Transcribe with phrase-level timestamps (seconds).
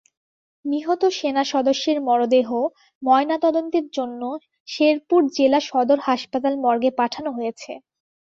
[0.65, 2.49] নিহত সেনাসদস্যের মরদেহ
[3.03, 4.21] ময়নাতদন্তের জন্য
[4.67, 7.71] শেরপুর জেলা সদর হাসপাতাল মর্গে পাঠানো হয়েছে।